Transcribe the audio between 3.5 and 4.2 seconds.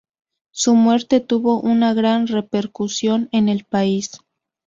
país.